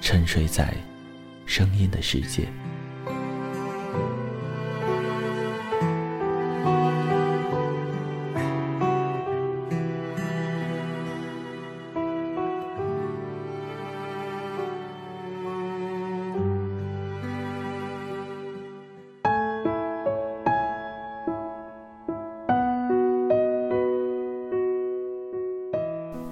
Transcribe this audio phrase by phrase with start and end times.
[0.00, 0.74] 沉睡在
[1.46, 2.48] 声音的世界。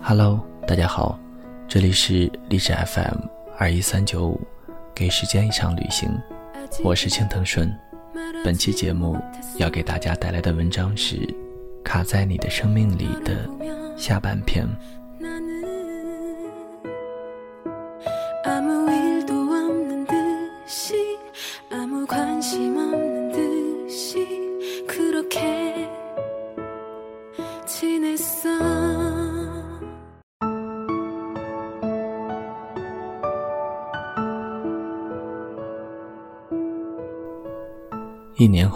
[0.03, 1.21] Hello，大家好，
[1.69, 3.28] 这里是历史 FM
[3.61, 4.41] 二一三九五，
[4.95, 6.09] 给时间一场旅行，
[6.85, 7.69] 我是青藤顺。
[8.45, 9.21] 本期节目
[9.57, 11.17] 要给大家带来的文章是
[11.83, 13.51] 《卡在你的生命里的
[13.97, 14.65] 下半篇》。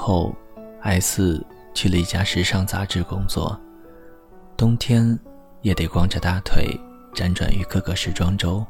[0.02, 0.34] 后
[0.80, 1.40] ，S
[1.72, 3.56] 去了一家时尚杂志工作，
[4.56, 5.16] 冬天
[5.60, 6.76] 也得光着大腿
[7.14, 8.66] 辗转于各个时装周，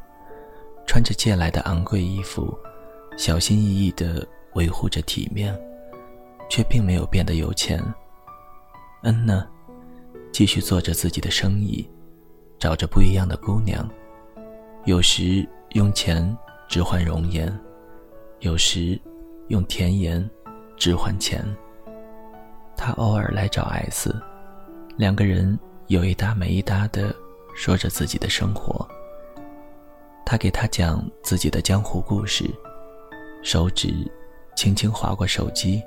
[0.86, 2.54] 穿着借来的昂贵衣服，
[3.16, 5.58] 小心翼翼地维护着体面，
[6.50, 7.82] 却并没有变得有钱。
[9.04, 9.48] 恩呢，
[10.32, 11.88] 继续做着自己的生意，
[12.58, 13.88] 找着不一样的姑娘，
[14.84, 16.36] 有时用钱
[16.68, 17.50] 置换容颜，
[18.40, 19.00] 有时
[19.48, 20.28] 用甜言。
[20.82, 21.44] 置换钱。
[22.76, 24.12] 他偶尔来找 S，
[24.96, 25.56] 两个人
[25.86, 27.14] 有一搭没一搭的
[27.54, 28.84] 说着自己的生活。
[30.26, 32.50] 他给他讲自己的江湖故事，
[33.44, 33.94] 手指
[34.56, 35.80] 轻轻划过手机，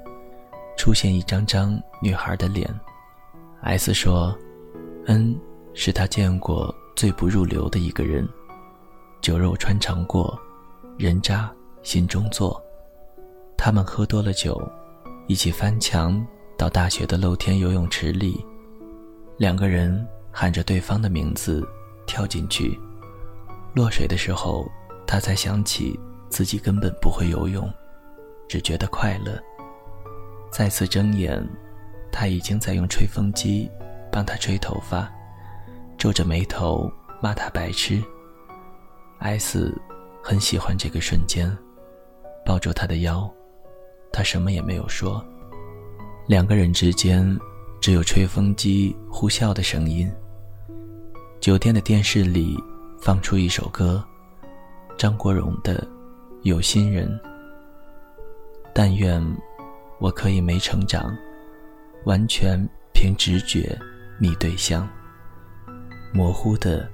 [0.77, 2.73] 出现一张张女孩的脸。
[3.63, 4.33] S 说
[5.07, 5.37] ：“N
[5.73, 8.25] 是他见过最不入流的一个人，
[9.19, 10.39] 酒肉穿肠过，
[10.97, 11.51] 人渣
[11.83, 12.63] 心中坐。
[13.57, 14.57] 他们喝多了酒。”
[15.27, 16.25] 一起翻墙
[16.55, 18.45] 到大学的露天游泳池里，
[19.37, 21.67] 两个人喊着对方的名字
[22.05, 22.79] 跳进去。
[23.73, 24.69] 落水的时候，
[25.07, 25.99] 他才想起
[26.29, 27.67] 自己根本不会游泳，
[28.47, 29.41] 只觉得快乐。
[30.51, 31.43] 再次睁眼，
[32.11, 33.69] 他已经在用吹风机
[34.11, 35.11] 帮他吹头发，
[35.97, 37.99] 皱着眉头骂他白痴。
[39.17, 39.75] S
[40.23, 41.51] 很喜欢这个瞬间，
[42.45, 43.27] 抱住他的腰。
[44.15, 45.21] 他什么也没有说，
[46.25, 47.37] 两个人之间
[47.81, 50.09] 只有吹风机呼啸的声音。
[51.41, 52.57] 酒店的电视里
[52.97, 54.01] 放出一首歌，
[54.97, 55.81] 张国荣的
[56.43, 57.09] 《有心人》。
[58.73, 59.21] 但愿
[59.99, 61.13] 我可以没成长，
[62.05, 62.57] 完全
[62.93, 63.77] 凭直觉
[64.17, 64.87] 觅对象，
[66.13, 66.89] 模糊的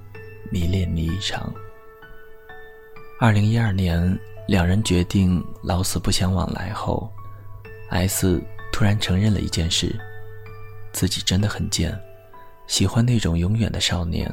[0.49, 1.53] 迷恋你一场。
[3.19, 4.19] 二零一二年。
[4.51, 7.09] 两人决定老死不相往来后
[7.89, 9.97] ，S 突然承认了一件事：
[10.91, 11.97] 自己真的很贱，
[12.67, 14.29] 喜欢那种永远的少年，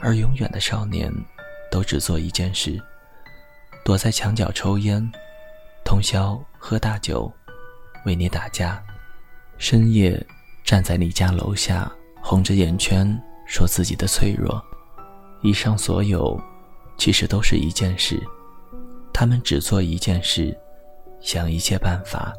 [0.00, 1.12] 而永远的少年
[1.68, 2.80] 都只做一件事：
[3.84, 5.04] 躲在墙角抽烟，
[5.84, 7.28] 通宵喝大酒，
[8.06, 8.80] 为你打架，
[9.58, 10.24] 深夜
[10.62, 11.90] 站在你家楼下
[12.22, 14.64] 红着眼圈说自己的脆弱。
[15.42, 16.40] 以上所有，
[16.96, 18.22] 其实都是一件事。
[19.14, 20.54] 他们只做一件事，
[21.20, 22.34] 想一切办法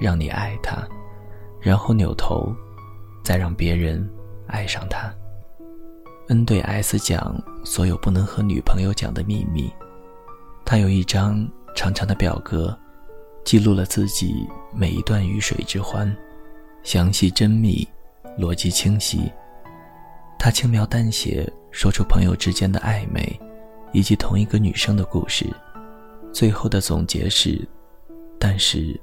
[0.00, 0.82] 让你爱他，
[1.60, 2.50] 然后扭头，
[3.22, 4.08] 再让别人
[4.46, 5.14] 爱上他。
[6.28, 9.70] N 对 S 讲所有不能和女朋友讲的秘密。
[10.64, 12.76] 他有一张长长的表格，
[13.44, 16.16] 记录了自己每一段鱼水之欢，
[16.82, 17.86] 详细缜密，
[18.38, 19.30] 逻辑清晰。
[20.38, 23.38] 他轻描淡写说出朋友之间的暧昧，
[23.92, 25.46] 以及同一个女生的故事。
[26.36, 27.66] 最后的总结是：
[28.38, 28.94] 但是，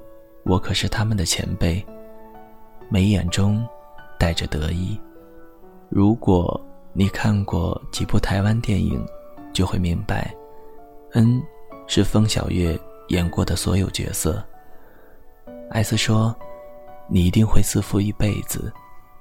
[0.44, 1.84] 我可是他们的前辈。
[2.90, 3.68] 眉眼中
[4.20, 5.02] 带着得意。
[5.90, 6.64] 如果
[6.94, 9.04] 你看过几部台湾电影，
[9.52, 10.32] 就会明白，
[11.14, 11.42] 恩
[11.88, 14.40] 是风小月演过的所有角色。
[15.72, 16.36] 艾斯说
[17.10, 18.72] ：“你一定会自负一辈子，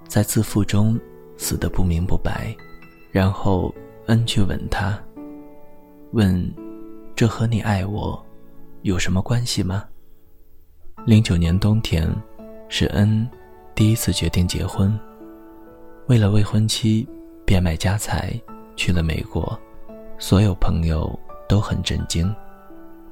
[0.06, 1.00] 在自负中
[1.38, 2.54] 死得不明不白。”
[3.10, 3.74] 然后
[4.08, 5.02] 恩去吻他，
[6.10, 6.54] 问
[7.22, 8.20] ：“这和你爱我
[8.80, 9.84] 有什么关系吗？”
[11.06, 12.12] 零九年冬天，
[12.68, 13.30] 是恩。
[13.76, 14.98] 第一次决定结婚，
[16.08, 17.08] 为了未婚妻，
[17.46, 18.32] 变卖家财
[18.74, 19.56] 去了美国，
[20.18, 21.16] 所有朋友
[21.48, 22.34] 都很震惊，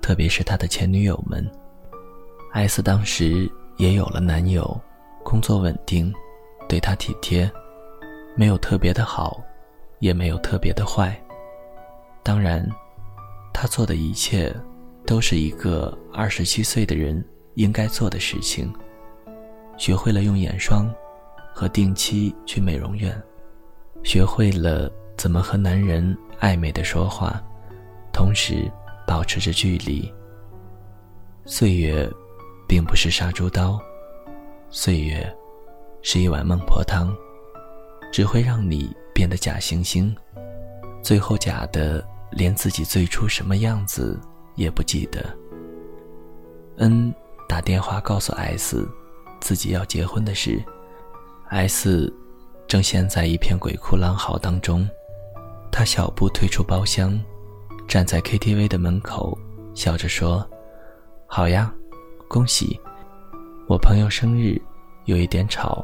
[0.03, 1.49] 特别是他的前女友们。
[2.51, 4.77] 艾斯当时也有了男友，
[5.23, 6.13] 工作稳定，
[6.69, 7.49] 对他体贴，
[8.35, 9.41] 没有特别的好，
[10.01, 11.17] 也没有特别的坏。
[12.25, 12.69] 当然，
[13.53, 14.55] 他做的一切，
[15.07, 17.25] 都是一个二十七岁的人
[17.55, 18.73] 应该做的事情。
[19.77, 20.93] 学会了用眼霜，
[21.55, 23.21] 和定期去美容院，
[24.03, 27.43] 学会了怎么和男人暧昧的说话，
[28.13, 28.71] 同时
[29.07, 30.13] 保持着距离。
[31.47, 32.09] 岁月，
[32.69, 33.81] 并不是杀猪刀，
[34.69, 35.35] 岁月，
[36.03, 37.11] 是一碗孟婆汤，
[38.13, 40.15] 只会让你变得假惺惺，
[41.03, 44.19] 最后假的连自己最初什么样子
[44.55, 45.25] 也不记得。
[46.77, 47.15] N
[47.49, 48.89] 打电话告诉 S。
[49.41, 50.63] 自己要结婚的事
[51.49, 52.13] ，S
[52.69, 54.87] 正陷在一片鬼哭狼嚎当中。
[55.73, 57.19] 他小步退出包厢，
[57.89, 59.37] 站在 KTV 的门口，
[59.75, 60.47] 笑着说
[61.27, 61.73] ：“好呀，
[62.29, 62.79] 恭喜！
[63.67, 64.61] 我朋友生日，
[65.07, 65.83] 有一点吵，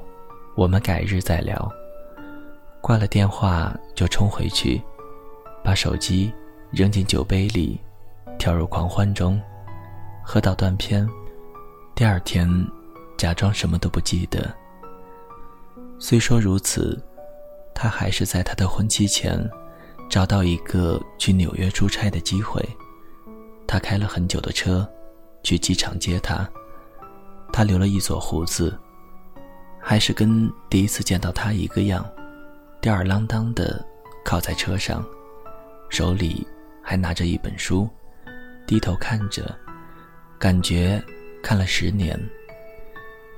[0.54, 1.72] 我们改日再聊。”
[2.82, 4.82] 挂了电话就冲回去，
[5.66, 6.32] 把手机
[6.70, 7.80] 扔进酒杯里，
[8.38, 9.42] 跳入狂欢中，
[10.22, 11.04] 喝到断片。
[11.92, 12.48] 第二天。
[13.16, 14.54] 假装什么都不记得。
[15.98, 17.02] 虽说如此，
[17.74, 19.42] 他还是在他的婚期前，
[20.10, 22.62] 找到一个去纽约出差的机会。
[23.66, 24.86] 他开了很久的车，
[25.42, 26.46] 去机场接她。
[27.50, 28.78] 他留了一撮胡子，
[29.80, 32.04] 还是跟第一次见到他一个样，
[32.82, 33.82] 吊儿郎当的
[34.26, 35.02] 靠在车上，
[35.88, 36.46] 手里
[36.82, 37.88] 还拿着一本书，
[38.66, 39.56] 低头看着，
[40.38, 41.02] 感觉
[41.42, 42.18] 看了十年。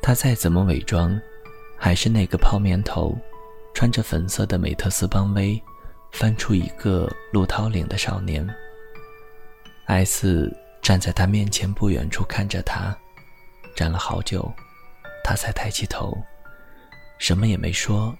[0.02, 1.20] 他再怎么伪装，
[1.76, 3.16] 还是那个泡面头，
[3.74, 5.60] 穿着粉色的美特斯邦威，
[6.12, 8.48] 翻出一个陆涛领的少年。
[9.86, 10.50] S
[10.82, 12.96] 站在他面前不远处看着他，
[13.74, 14.50] 站了好久，
[15.22, 16.16] 他才抬起头，
[17.18, 18.16] 什么也没说，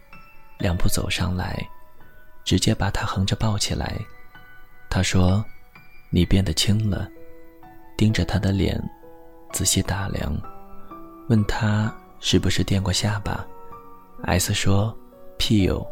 [0.59, 1.67] 两步走上来，
[2.45, 3.97] 直接把他横着抱起来。
[4.91, 5.45] 他说
[6.11, 7.09] ：“你变得轻了。”
[7.97, 8.81] 盯着他的脸，
[9.53, 10.35] 仔细打量。
[11.29, 13.47] 问他是不是垫过下巴
[14.23, 14.97] ？S 说
[15.37, 15.85] ：“屁有。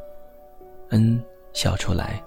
[0.91, 1.23] ”N
[1.53, 2.23] 笑出来，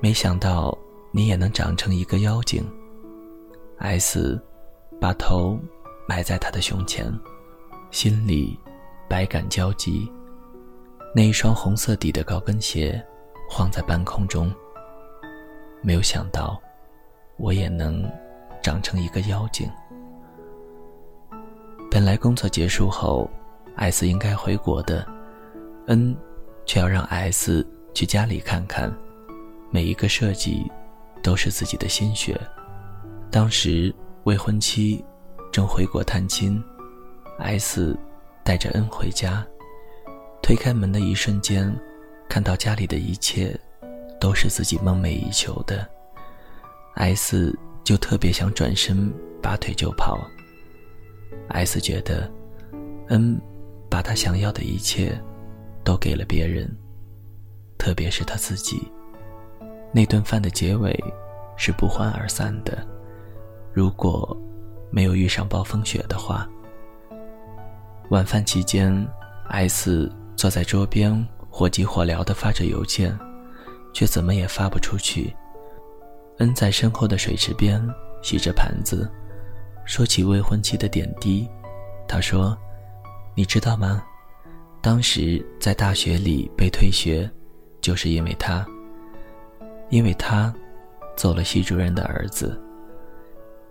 [0.00, 0.76] 没想到
[1.10, 2.64] 你也能长成一个妖精。
[3.78, 4.40] S
[5.00, 5.58] 把头
[6.08, 7.12] 埋在他的胸前，
[7.90, 8.58] 心里
[9.08, 10.10] 百感交集。
[11.14, 13.04] 那一双红色底的高跟鞋
[13.50, 14.54] 晃在半空中。
[15.86, 16.60] 没有想到，
[17.36, 18.04] 我也能
[18.60, 19.70] 长成一个妖精。
[21.88, 23.30] 本来工作结束后
[23.76, 25.06] ，S 应该回国的
[25.86, 26.16] ，N
[26.64, 27.64] 却要让 S
[27.94, 28.92] 去家里看看，
[29.70, 30.68] 每一个设计
[31.22, 32.36] 都是自己的心血。
[33.30, 35.04] 当时未婚妻
[35.52, 36.60] 正回国探亲
[37.38, 37.96] ，S
[38.42, 39.46] 带着 N 回家，
[40.42, 41.72] 推开门的一瞬间，
[42.28, 43.56] 看到家里的一切
[44.20, 45.86] 都是自己梦寐以求的
[46.94, 50.18] ，S 就特别想转身拔腿就跑。
[51.48, 52.30] S 觉得
[53.08, 53.40] ，N
[53.88, 55.20] 把他想要的一切
[55.84, 56.68] 都给了别人，
[57.78, 58.90] 特别是他自己。
[59.92, 60.98] 那顿饭的结尾
[61.56, 62.86] 是不欢而散的。
[63.72, 64.36] 如果
[64.90, 66.48] 没有遇上暴风雪的话，
[68.10, 69.06] 晚饭期间
[69.48, 73.16] ，S 坐在桌边火急火燎地发着邮件，
[73.96, 75.34] 却怎么也发不出去。
[76.36, 77.82] 恩在身后的水池边
[78.22, 79.10] 洗着盘子。
[79.86, 81.48] 说起未婚妻的点滴，
[82.06, 82.54] 他说
[83.34, 84.04] ：“你知道吗？
[84.82, 87.26] 当时在大学里被退学，
[87.80, 88.66] 就是因为他。
[89.88, 90.54] 因为他，
[91.16, 92.60] 做了系主任的儿子。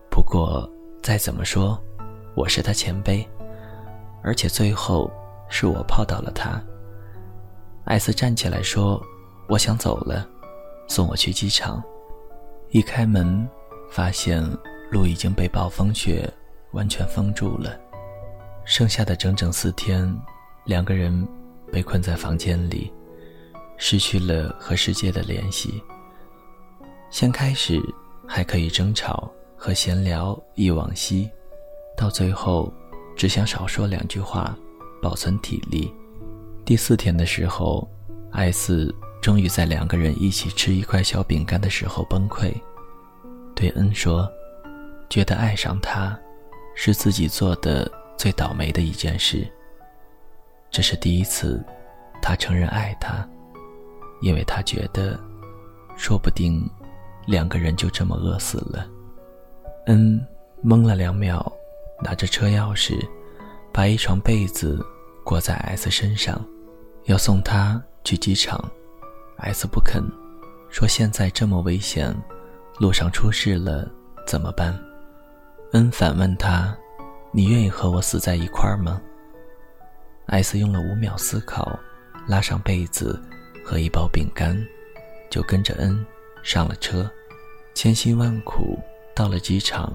[0.10, 0.68] 不过
[1.04, 1.80] 再怎么说，
[2.36, 3.24] 我是他前辈，
[4.24, 5.12] 而且最后
[5.50, 6.60] 是我泡到了他。”
[7.86, 9.00] 艾斯站起来说
[9.48, 10.28] ：“我想走了，
[10.88, 11.84] 送我去机场。”
[12.72, 13.48] 一开门，
[13.90, 14.44] 发现
[14.92, 16.32] 路已经被暴风雪
[16.72, 17.80] 完全封住了。
[18.66, 20.14] 剩下的整整四天，
[20.66, 21.26] 两个人
[21.72, 22.92] 被困在房间里，
[23.78, 25.82] 失去了和世界的联系。
[27.12, 27.80] 先开始
[28.28, 31.30] 还可以争吵和闲聊忆往昔，
[31.96, 32.74] 到最后
[33.16, 34.58] 只想少说两句话，
[35.02, 35.94] 保存体力。
[36.66, 37.88] 第四天的时候，
[38.32, 42.54] 艾斯终于在两个人一起吃一块小饼干的时候崩溃，
[43.56, 44.32] 对恩说
[45.10, 46.18] ：“觉得爱上他，
[46.76, 49.46] 是自己做的。”最倒霉的一件事。
[50.72, 51.62] 这是第一次，
[52.22, 53.28] 他承认爱他，
[54.22, 55.20] 因为他觉得，
[55.98, 56.66] 说不定，
[57.28, 58.88] 两个人就这么饿死了。
[59.88, 60.18] 恩
[60.64, 61.46] 懵了两秒，
[62.02, 62.98] 拿着车钥匙，
[63.74, 64.82] 把一床被子
[65.26, 66.42] 裹在 S 身上，
[67.04, 68.64] 要送他去机场。
[69.38, 70.04] S 不肯，
[70.70, 72.16] 说现在这么危险，
[72.80, 73.90] 路上出事了
[74.26, 74.78] 怎么办？
[75.74, 76.76] 恩反问他。
[77.32, 79.02] 你愿意和我死在一块儿吗？
[80.28, 81.78] 艾斯用了五秒思考，
[82.26, 83.22] 拉上被子
[83.62, 84.58] 和一包饼干，
[85.30, 86.06] 就跟着恩
[86.42, 87.12] 上了车。
[87.74, 88.80] 千辛万苦
[89.14, 89.94] 到了机场，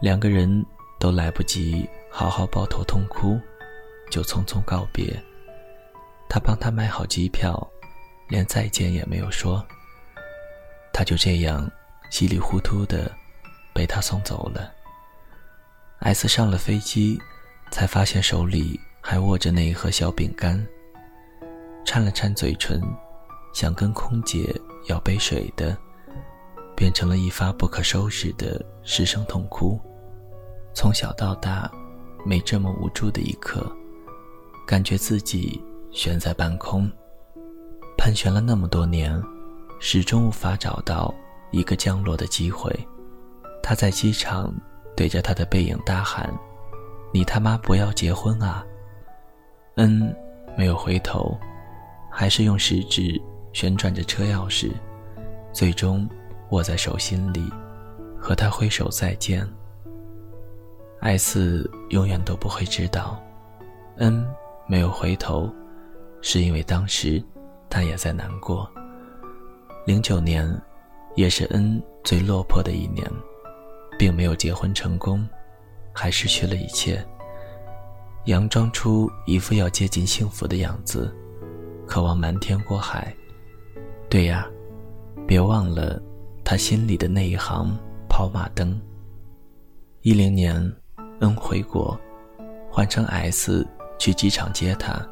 [0.00, 0.64] 两个人
[1.00, 3.40] 都来不及好好抱头痛哭，
[4.08, 5.20] 就匆匆告别。
[6.28, 7.68] 他帮他买好机票，
[8.32, 9.62] 连再见也没有说。
[10.90, 11.70] 他就这样
[12.08, 13.12] 稀里糊涂的
[13.74, 14.72] 被他送走了。
[15.98, 17.20] S 上了飞机，
[17.70, 20.66] 才发现手里还握着那一盒小饼干。
[21.84, 22.80] 颤了颤嘴唇，
[23.52, 25.76] 想跟空姐要杯水的，
[26.74, 29.78] 变成了一发不可收拾的失声痛哭。
[30.72, 31.70] 从小到大，
[32.24, 33.70] 没这么无助的一刻，
[34.66, 36.90] 感觉自己悬在半空，
[38.02, 39.22] 盘旋了那么多年，
[39.78, 41.14] 始终无法找到
[41.52, 42.68] 一个降落的机会。
[43.62, 44.52] 他在机场。
[44.94, 46.30] 对着他的背影大喊
[47.14, 48.62] ：“你他妈不要结婚啊！”
[49.76, 50.14] 恩
[50.54, 51.34] 没有回头，
[52.10, 53.18] 还是用食指
[53.54, 54.70] 旋转着车钥匙，
[55.50, 56.06] 最终
[56.50, 57.50] 握在手心里，
[58.20, 59.48] 和他挥手再见。
[61.00, 63.18] 艾斯永远都不会知道，
[63.96, 64.22] 恩
[64.66, 65.50] 没有回头，
[66.20, 67.20] 是因为当时
[67.72, 68.70] 他也在难过。
[69.86, 70.46] 零九年，
[71.16, 73.10] 也是恩最落魄的一年。
[73.98, 75.24] 并没有结婚成功，
[75.92, 77.06] 还失去了一切。
[78.24, 81.14] 佯装出一副要接近幸福的样子，
[81.86, 83.14] 渴望瞒天过海。
[84.08, 84.48] 对呀，
[85.24, 86.02] 别忘了
[86.42, 88.80] 他心里的那一行跑马灯。
[90.00, 90.56] 一零年，
[91.20, 91.96] 恩回国，
[92.72, 93.64] 换成 S
[93.98, 95.06] 去机场接他，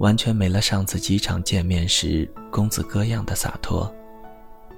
[0.00, 3.90] 完全没了上次机场见面时公子哥样的洒脱。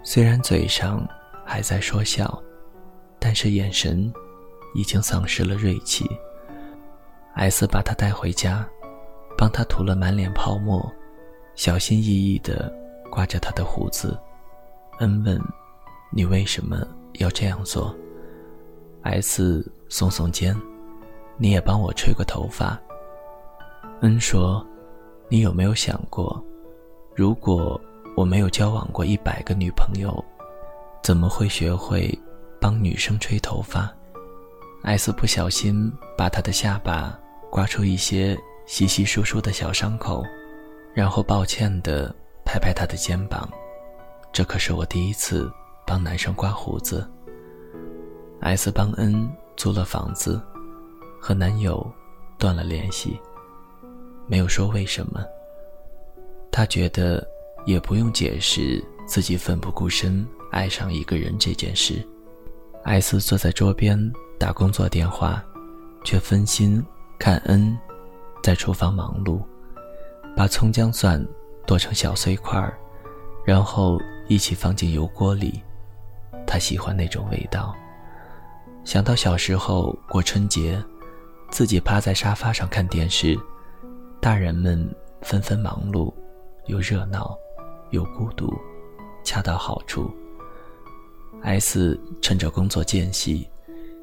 [0.04, 1.04] 虽然嘴上
[1.44, 2.40] 还在说笑。
[3.24, 4.12] 但是眼神
[4.74, 6.04] 已经丧失了锐气。
[7.36, 8.68] S 把他带回家，
[9.38, 10.84] 帮他涂了满脸泡沫，
[11.54, 12.68] 小心翼翼地
[13.12, 14.18] 刮着他的胡子。
[14.98, 15.40] 恩问
[16.10, 16.84] ：“你为什么
[17.20, 17.94] 要这样做
[19.04, 20.60] ？”S 耸耸肩
[21.38, 22.76] ：“你也帮我吹过头发。”
[24.02, 24.66] 恩说
[25.32, 26.44] ：“你有没有想过，
[27.16, 27.80] 如果
[28.14, 30.22] 我没有交往过一百个女朋友，
[31.02, 32.06] 怎么会学会？”
[32.60, 33.90] 帮女生吹头发，
[34.82, 37.18] 艾斯不小心把她的下巴
[37.50, 40.22] 刮出一些稀稀疏疏的小伤口，
[40.94, 43.48] 然后抱歉地拍拍她的肩膀。
[44.32, 45.50] 这可是我第一次
[45.86, 47.10] 帮男生刮胡子。
[48.40, 50.40] 艾斯帮恩租了房子，
[51.18, 51.90] 和男友
[52.38, 53.18] 断了联系，
[54.26, 55.24] 没有说为什么。
[56.50, 57.26] 他觉得
[57.64, 62.06] 也不用解释自己奋不顾身爱上一个人这件事。
[62.84, 63.98] 艾斯坐在桌边
[64.38, 65.42] 打工作电话，
[66.04, 66.84] 却分心
[67.18, 67.78] 看恩
[68.42, 69.40] 在厨房忙碌，
[70.36, 71.24] 把葱姜蒜
[71.64, 72.76] 剁成小碎块儿，
[73.44, 73.98] 然后
[74.28, 75.62] 一起放进油锅里。
[76.46, 77.74] 他喜欢那种味道。
[78.84, 80.82] 想到小时候过春节，
[81.50, 83.38] 自己趴在沙发上看电视，
[84.22, 84.88] 大人们
[85.22, 86.14] 纷纷忙碌，
[86.66, 87.36] 又热闹，
[87.90, 88.56] 又孤独，
[89.24, 90.14] 恰到好处。
[91.42, 93.50] S 趁着工作间隙，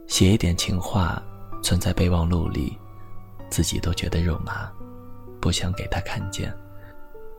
[0.08, 1.24] 写一点情话，
[1.64, 2.78] 存在备忘录里，
[3.50, 4.70] 自己都觉得肉麻，
[5.40, 6.54] 不想给他看见。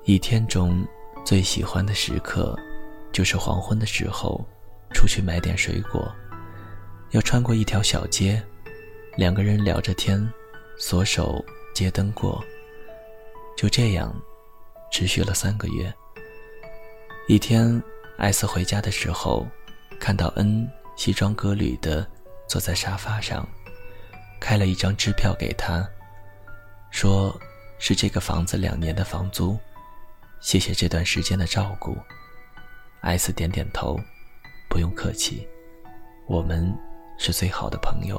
[0.04, 0.82] 一天中
[1.22, 2.58] 最喜欢的时刻，
[3.12, 4.42] 就是黄昏的时候，
[4.94, 6.10] 出去买点水果，
[7.10, 8.42] 要穿过一条小街，
[9.18, 10.26] 两个人聊着天，
[10.78, 11.44] 左手
[11.74, 12.42] 接灯过。
[13.60, 14.10] 就这样，
[14.90, 15.92] 持续了三个月。
[17.28, 17.82] 一天，
[18.16, 19.46] 艾斯回家的时候。
[19.98, 22.10] 看到恩西装革履的
[22.48, 23.46] 坐在沙发上，
[24.40, 25.86] 开了一张支票给他，
[26.90, 27.38] 说
[27.78, 29.58] 是这个房子两年的房租，
[30.40, 31.94] 谢谢这段时间的照顾。
[33.02, 34.00] 艾斯点点头，
[34.70, 35.46] 不用客气，
[36.26, 36.74] 我们
[37.18, 38.18] 是最好的朋友。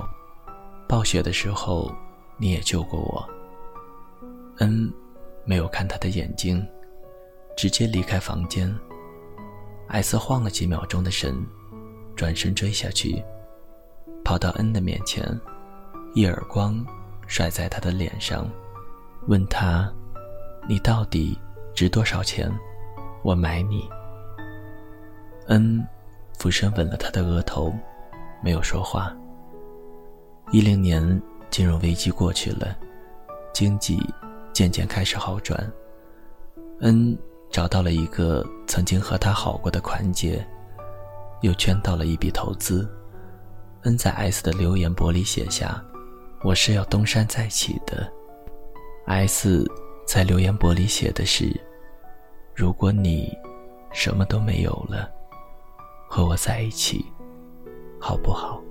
[0.87, 1.91] 暴雪的时候，
[2.37, 3.27] 你也救过我。
[4.59, 4.93] 恩
[5.51, 6.65] 没有看他的眼睛，
[7.57, 8.73] 直接离开房间。
[9.89, 11.45] 艾斯晃了几秒钟的神，
[12.15, 13.21] 转身追下去，
[14.23, 15.21] 跑到恩的面前，
[16.15, 16.81] 一耳光
[17.27, 18.49] 甩在他的脸上，
[19.27, 19.91] 问他
[20.69, 21.37] ：“你到底
[21.75, 22.49] 值多少钱？
[23.21, 23.89] 我买你。”
[25.51, 25.85] 恩，
[26.39, 27.73] 俯身吻了他的额头，
[28.41, 29.13] 没有说话。
[30.53, 32.73] 一零年金融危机过去了，
[33.51, 34.01] 经济
[34.53, 35.71] 渐渐开始好转。
[36.81, 37.17] 恩
[37.49, 40.45] 找到了一个曾经和他好过的款姐，
[41.41, 42.89] 又圈到了一笔投资。
[43.83, 45.83] 恩在 S 的留言簿里写下
[46.43, 48.11] ：“我是要东山再起的。
[49.07, 49.65] ”S
[50.05, 51.49] 在留言簿里写的是
[52.55, 53.35] ：“如果你
[53.91, 55.09] 什么都没有了。”
[56.07, 57.05] 和我在一起，
[57.99, 58.61] 好不好？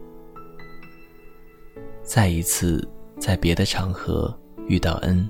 [2.03, 2.87] 再一次
[3.19, 5.27] 在别的场合遇到恩，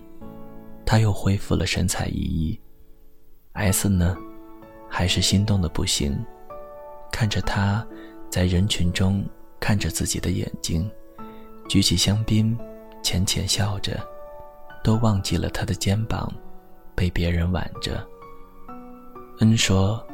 [0.91, 2.59] 他又恢复了神采奕奕。
[3.53, 4.17] S 呢，
[4.89, 6.19] 还是心动的不行。
[7.13, 7.87] 看着他
[8.29, 9.25] 在人群中
[9.61, 10.91] 看着自己的眼睛，
[11.69, 12.59] 举起香槟，
[13.05, 14.05] 浅浅笑着，
[14.83, 16.29] 都忘记了他的肩膀
[16.97, 18.05] 被别人挽着。
[19.39, 20.05] 恩说，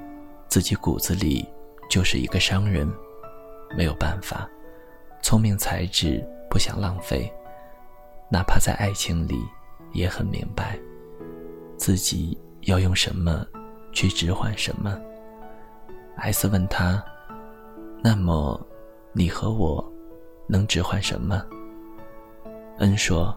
[0.47, 1.49] 自己骨子里。
[1.89, 2.87] 就是一个商人，
[3.79, 4.47] 没有办法，
[5.23, 7.33] 聪明才智不想浪费，
[8.29, 9.39] 哪怕在爱情里，
[9.97, 10.79] 也很明白，
[11.77, 13.45] 自己要用什么
[13.93, 14.97] 去置换什么。
[16.17, 17.03] S 问他
[18.05, 18.61] ：“那么，
[19.13, 19.85] 你和我，
[20.49, 21.43] 能置换什么？”
[22.79, 23.37] 恩说：“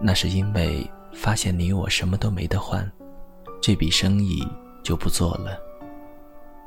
[0.00, 2.90] 那是因为发现你我什么都没得换，
[3.60, 4.46] 这笔生意
[4.82, 5.58] 就不做了。”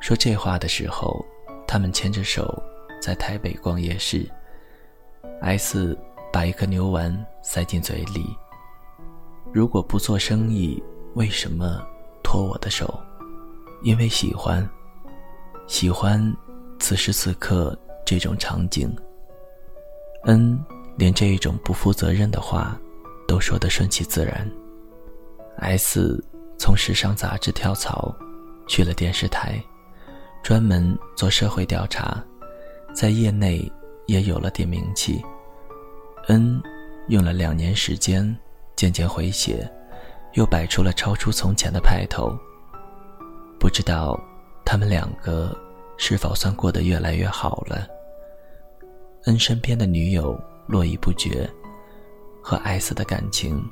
[0.01, 1.25] 说这话的时候，
[1.65, 2.61] 他们牵着手
[3.01, 4.29] 在台北逛夜市。
[5.41, 5.97] S
[6.31, 8.25] 把一颗牛丸塞进嘴里。
[9.55, 11.81] 如果不做生意，为什么
[12.21, 12.93] 拖我的手？
[13.83, 14.69] 因为喜欢，
[15.65, 16.35] 喜欢
[16.77, 17.73] 此时此刻
[18.05, 18.93] 这种场景。
[20.25, 20.61] N
[20.97, 22.77] 连这一种不负责任的话
[23.29, 24.45] 都说得顺其自然。
[25.59, 26.21] S
[26.57, 28.13] 从时尚杂志跳槽，
[28.67, 29.57] 去了电视台。
[30.43, 32.21] 专门做社会调查，
[32.93, 33.71] 在业内
[34.05, 35.23] 也有了点名气。
[36.27, 36.61] N
[37.07, 38.37] 用了两年时间，
[38.75, 39.69] 渐渐回血，
[40.33, 42.37] 又摆出了超出从前的派头。
[43.59, 44.19] 不知道
[44.63, 45.55] 他们两个
[45.97, 47.87] 是否算过得越来越好了
[49.25, 51.49] ？N 身边的女友络绎不绝，
[52.41, 53.63] 和 S 的感情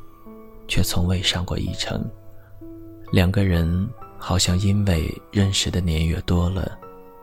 [0.68, 2.10] 却从未上过一程。
[3.12, 3.90] 两个人。
[4.26, 6.80] 好像因为认识的年月多了，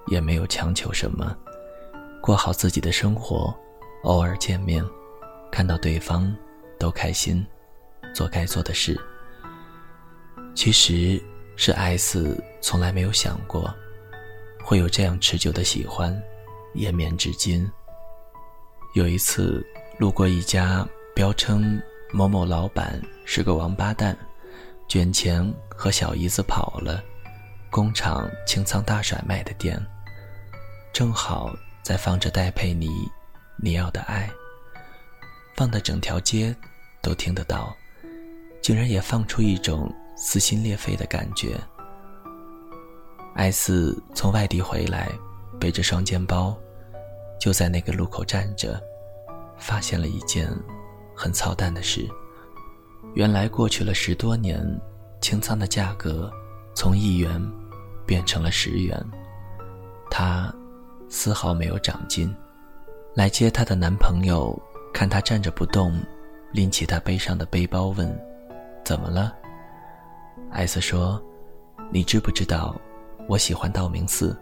[0.09, 1.35] 也没有强求什么，
[2.21, 3.55] 过好自己的生活，
[4.03, 4.85] 偶尔见面，
[5.51, 6.31] 看到对方
[6.79, 7.43] 都开心，
[8.14, 8.99] 做该做的事。
[10.55, 11.23] 其实
[11.57, 13.75] 是 S 从来没有想过，
[14.62, 16.16] 会有这样持久的喜欢，
[16.75, 17.70] 延绵至今。
[18.94, 19.64] 有一次
[19.99, 21.81] 路过一家标称
[22.12, 24.16] 某某老板是个王八蛋。
[24.88, 27.01] 卷钱和小姨子跑了，
[27.70, 29.81] 工厂清仓大甩卖的店，
[30.92, 32.88] 正好在放着戴佩妮
[33.57, 34.29] 《你要的爱》，
[35.55, 36.53] 放的整条街
[37.01, 37.73] 都听得到，
[38.61, 41.59] 竟然也放出一种撕心裂肺的感觉。
[43.37, 45.09] S 从外地回来，
[45.59, 46.57] 背着双肩包，
[47.40, 48.81] 就在那个路口站着，
[49.57, 50.49] 发现了一件
[51.14, 52.07] 很操蛋的事。
[53.14, 54.61] 原来过去了十多年，
[55.20, 56.31] 清仓的价格
[56.75, 57.40] 从一元
[58.07, 59.03] 变成了十元，
[60.11, 60.55] 她
[61.09, 62.35] 丝毫没有长进。
[63.14, 64.57] 来接她的男朋友
[64.92, 65.99] 看她站着不动，
[66.53, 68.07] 拎起她背上的背包问
[68.85, 69.37] ：“怎么了？”
[70.51, 71.23] 艾斯说
[71.90, 72.75] ：“你知不知道
[73.29, 74.37] 我喜欢道明寺？”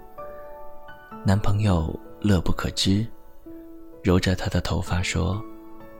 [1.24, 3.06] 男朋友乐不可支，
[4.02, 5.42] 揉着她的头发说：“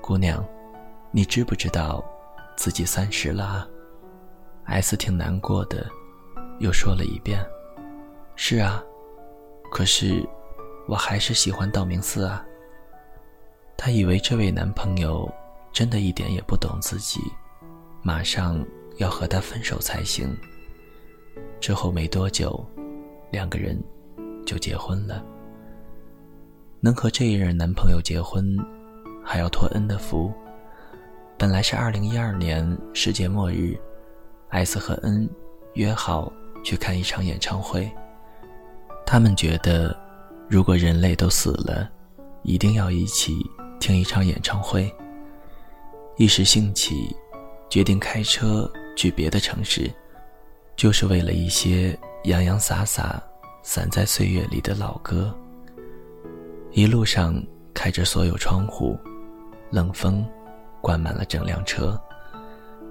[0.01, 0.45] 姑娘，
[1.11, 2.05] 你知不知道？”
[2.57, 3.69] 自己三十了
[4.65, 5.87] 艾斯挺难过的，
[6.59, 7.41] 又说了一遍
[8.35, 8.83] ：“是啊，
[9.71, 10.29] 可是
[10.89, 12.45] 我还是喜欢道明寺啊。”
[13.79, 15.33] 她以为这位男朋友
[15.73, 17.21] 真的一点也不懂自己，
[18.03, 18.65] 马上
[18.97, 20.37] 要和他分手才行。
[21.61, 22.65] 之后没多久，
[23.31, 23.79] 两个人
[24.47, 25.25] 就结婚了。
[26.81, 28.57] 能和这一任男朋友结婚，
[29.25, 30.33] 还要托恩的福。
[31.37, 33.79] 本来是二零一二年世界末日，
[34.49, 35.29] 艾斯和恩
[35.75, 36.33] 约好
[36.65, 37.91] 去看一场演唱会。
[39.05, 39.97] 他们觉得，
[40.49, 41.91] 如果人类都死了，
[42.43, 43.45] 一定要一起
[43.81, 44.93] 听一场演唱会。
[46.17, 47.15] 一时兴起，
[47.69, 49.91] 决定开车去别的城市，
[50.77, 53.23] 就是为了一些洋洋洒洒、
[53.63, 55.35] 散在岁月里的老歌。
[56.73, 57.43] 一路上
[57.75, 58.99] 开着所有窗户，
[59.71, 60.27] 冷风
[60.81, 62.01] 灌满了整辆车，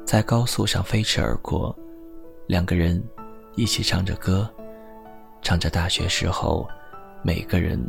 [0.06, 1.76] 在高速上飞驰而过。
[2.48, 3.04] 两个人
[3.56, 4.50] 一起唱着歌，
[5.42, 6.68] 唱着大学时候
[7.22, 7.80] 每个人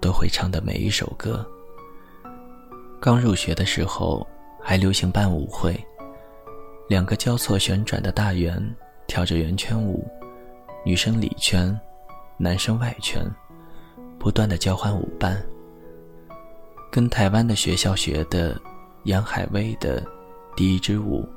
[0.00, 1.46] 都会唱的每一首歌。
[3.00, 4.26] 刚入学的时候
[4.62, 5.74] 还流行办舞会，
[6.88, 8.62] 两个交错旋转的大圆
[9.06, 10.06] 跳着圆圈舞，
[10.84, 11.78] 女生里圈，
[12.38, 13.24] 男生外圈。
[14.16, 15.44] 不断的交换舞伴，
[16.90, 18.58] 跟台湾的学校学的
[19.02, 20.02] 杨海威的
[20.56, 21.28] 第一支舞。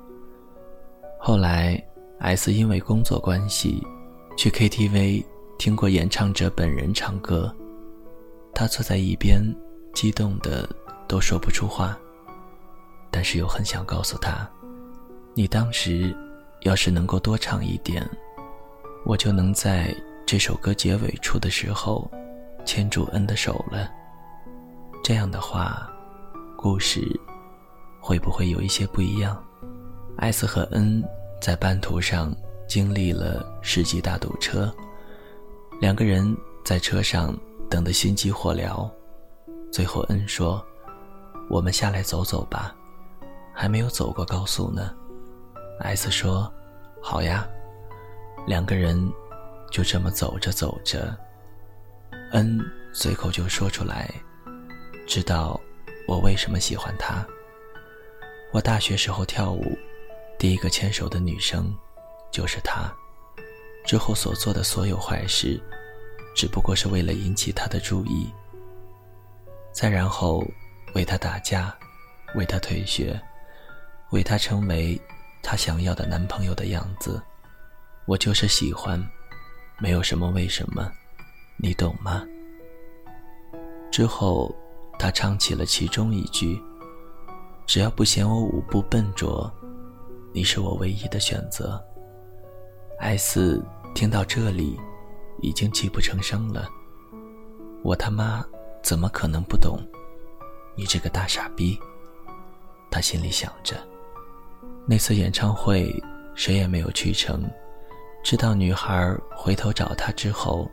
[1.19, 1.83] 后来
[2.19, 3.83] ，S 因为工作关系
[4.37, 5.25] 去 KTV
[5.57, 7.53] 听过演唱者本人唱歌，
[8.53, 9.43] 他坐在一边，
[9.93, 10.69] 激动的
[11.09, 11.97] 都说不出话，
[13.11, 14.49] 但是又很想告诉他
[15.37, 16.17] ：“你当时
[16.61, 18.03] 要是能够多唱一点，
[19.05, 19.95] 我就能在
[20.25, 22.09] 这首歌结尾处的时候。”
[22.65, 23.89] 牵住恩的手了。
[25.01, 25.87] 这样的话，
[26.57, 27.01] 故事
[28.01, 29.41] 会不会有一些不一样？
[30.17, 31.01] 艾斯和恩
[31.39, 32.35] 在半途上
[32.67, 34.69] 经历了世纪大堵车，
[35.79, 37.33] 两个人在车上
[37.69, 38.89] 等得心急火燎。
[39.71, 40.61] 最后，恩说
[41.49, 42.75] ：“我们下来走走吧，
[43.53, 44.93] 还没有走过高速呢。”
[45.79, 46.51] 艾斯说
[47.01, 47.47] ：“好呀。”
[48.47, 48.97] 两个人
[49.71, 51.15] 就这么走着走着。
[52.31, 52.59] 恩
[52.93, 54.09] 随口就说出来
[55.05, 55.59] ：“知道
[56.07, 57.25] 我为什么喜欢他。
[58.53, 59.77] 我大学时候跳舞，
[60.39, 61.75] 第一个牵手的女生
[62.31, 62.91] 就是他。
[63.85, 65.61] 之后所做的所有坏事，
[66.35, 68.31] 只不过是为了引起他的注意。
[69.71, 70.45] 再然后
[70.93, 71.73] 为他打架，
[72.35, 73.19] 为他退学，
[74.11, 74.99] 为他成为
[75.49, 77.23] 她想要的男朋友的样子。
[78.05, 79.01] 我就是喜欢，
[79.79, 80.91] 没有什么为什么。”
[81.55, 82.21] 你懂吗？
[83.89, 84.53] 之后，
[84.99, 86.61] 他唱起了其中一句
[87.65, 89.49] ：“只要不嫌我舞步笨拙，
[90.33, 91.81] 你是我唯一的选择。”
[92.99, 93.63] 艾斯
[93.95, 94.77] 听到这里，
[95.41, 96.67] 已经泣不成声了。
[97.83, 98.45] 我他妈
[98.83, 99.79] 怎么可能不懂？
[100.75, 101.79] 你这个大傻逼！
[102.91, 103.77] 他心里想着。
[104.87, 105.93] 那次演唱会，
[106.33, 107.43] 谁也没有去成。
[108.23, 110.69] 直到女孩回头找他之后。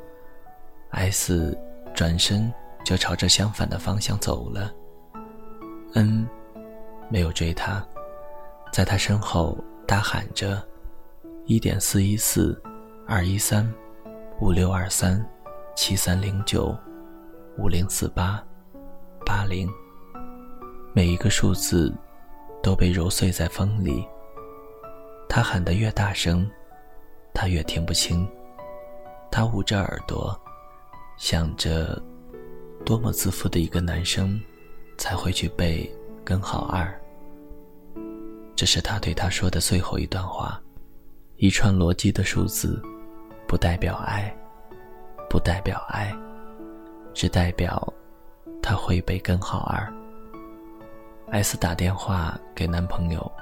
[0.96, 1.58] S
[1.92, 2.52] 转身
[2.84, 4.72] 就朝着相反的方向走了。
[5.94, 6.24] N
[7.08, 7.84] 没有追他，
[8.72, 10.62] 在他身后大喊着
[11.46, 12.62] ：“一点四一四，
[13.08, 13.68] 二一三，
[14.40, 15.20] 五六二三，
[15.74, 16.72] 七三零九，
[17.58, 18.40] 五零四八，
[19.26, 19.68] 八零。”
[20.94, 21.92] 每一个数字
[22.64, 24.02] 都被揉碎在风里。
[25.28, 26.50] 他喊得越大声，
[27.34, 28.26] 他越听不清。
[29.30, 30.34] 他捂着耳朵。
[31.18, 32.02] 想着，
[32.84, 34.40] 多么自负的一个男生，
[34.96, 35.88] 才会去背
[36.24, 36.92] 根号二。
[38.56, 40.58] 这是他对他说的最后一段话。
[41.36, 42.80] 一串逻辑的数字，
[43.46, 44.34] 不代表爱，
[45.28, 46.12] 不代表爱，
[47.12, 47.92] 只代表
[48.62, 49.92] 他会背根号二。
[51.30, 53.32] S 打电话给男朋友，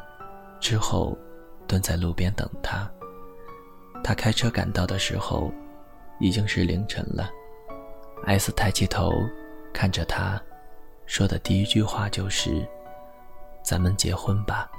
[0.61, 1.17] 之后
[1.67, 2.91] 蹲在路边等他。
[4.03, 5.53] 他开车赶到的时候，
[6.19, 7.31] 已经是凌晨了。
[8.25, 9.13] S 抬起头，
[9.73, 10.41] 看着他，
[11.07, 12.67] 说的第一句话就是
[13.63, 14.71] ：“咱们结婚吧。”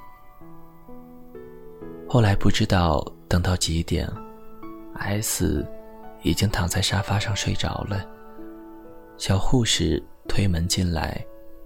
[2.09, 4.09] 后来不知道等到几点
[4.95, 5.65] ，S
[6.21, 8.05] 已经躺在沙发上睡着了。
[9.17, 11.23] 小护士推门进来，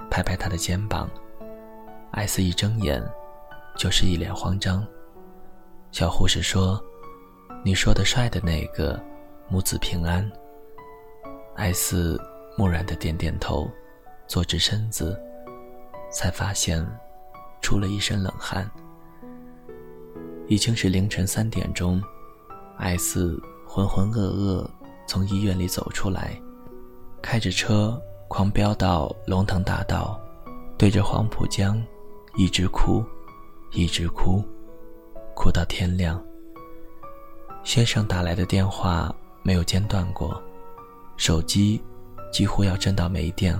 [0.09, 1.09] 拍拍他的肩膀。
[2.11, 3.03] 艾斯一睁眼，
[3.77, 4.85] 就是一脸慌张。
[5.91, 6.81] 小护士说
[7.63, 8.99] ：“你说的帅的那个，
[9.49, 10.29] 母子平安。”
[11.55, 12.19] 艾斯
[12.57, 13.69] 木然的点点头，
[14.27, 15.19] 坐直身子，
[16.11, 16.85] 才发现
[17.61, 18.69] 出了一身冷汗。
[20.47, 22.01] 已经是凌晨三点钟，
[22.77, 24.67] 艾斯浑浑噩噩
[25.05, 26.39] 从医院里走出来，
[27.21, 30.19] 开着车狂飙到龙腾大道，
[30.77, 31.81] 对着黄浦江
[32.37, 33.03] 一直哭，
[33.71, 34.43] 一直哭，
[35.35, 36.23] 哭到天亮。
[37.63, 40.39] 先生打来的电话没有间断过。
[41.17, 41.83] 手机
[42.31, 43.59] 几乎要震到没电。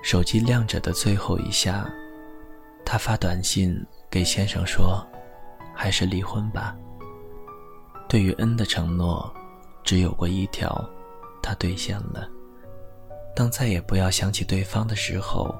[0.00, 1.84] 手机亮着的最后一下，
[2.86, 3.76] 他发短信
[4.08, 5.04] 给先生说
[5.74, 6.76] ：“还是离婚吧。”
[8.08, 9.28] 对于恩的承诺，
[9.82, 10.88] 只有过一条，
[11.42, 12.28] 他兑现了。
[13.34, 15.52] 当再也不要想起对方的时候，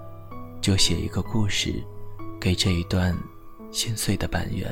[0.61, 1.83] 就写一个故事，
[2.43, 3.17] 给这一段
[3.71, 4.69] 心碎的半圆。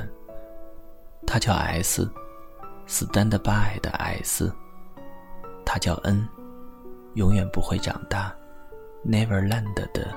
[1.25, 4.53] 他叫 S，stand by 的 S。
[5.65, 6.29] 他叫 N，
[7.15, 8.35] 永远不会长大
[9.07, 10.13] ，Neverland 的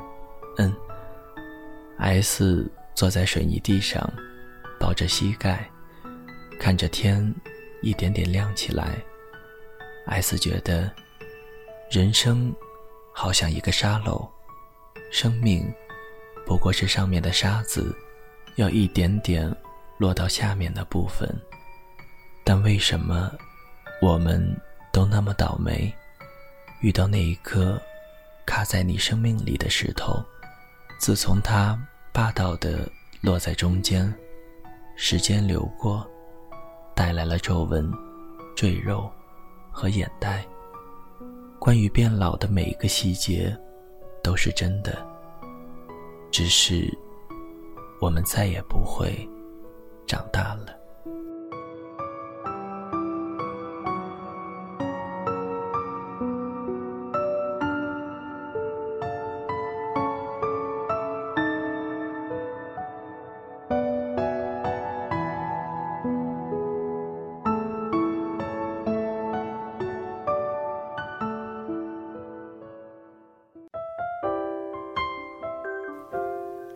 [0.58, 0.76] N。
[2.00, 4.12] S 坐在水泥地上，
[4.80, 5.70] 抱着膝盖，
[6.60, 7.32] 看着天
[7.84, 8.98] 一点点亮起来。
[10.08, 10.92] S 觉得，
[11.92, 12.52] 人生
[13.13, 14.28] 好像一个沙漏，
[15.12, 15.72] 生命
[16.45, 17.95] 不过是上面的沙子，
[18.56, 19.53] 要一点点
[19.97, 21.27] 落到下面的部分。
[22.43, 23.32] 但为什么
[24.01, 24.45] 我们
[24.91, 25.93] 都那么倒霉，
[26.82, 27.82] 遇到那一颗
[28.45, 30.21] 卡在你生命里的石头？
[30.99, 31.79] 自从它
[32.12, 32.88] 霸道的
[33.21, 34.13] 落在中间，
[34.95, 36.06] 时间流过，
[36.93, 37.89] 带来了皱纹、
[38.56, 39.10] 赘肉
[39.71, 40.45] 和眼袋。
[41.60, 43.58] 关于变老的每一个细节，
[44.21, 45.12] 都是真的。
[46.34, 46.91] 只是，
[48.02, 49.30] 我们再也不会
[50.08, 50.76] 长大了。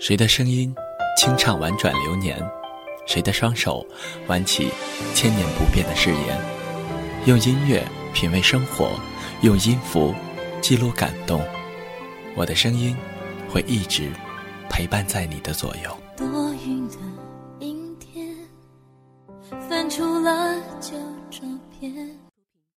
[0.07, 0.73] 谁的声音
[1.17, 2.41] 清唱婉转流年？
[3.05, 3.85] 谁的双手
[4.27, 4.69] 挽起
[5.13, 6.39] 千年不变的誓言？
[7.25, 8.97] 用音乐品味生活，
[9.41, 10.15] 用音符
[10.61, 11.45] 记录感动。
[12.37, 12.95] 我的声音
[13.49, 14.09] 会一直
[14.69, 16.06] 陪伴在你的左右。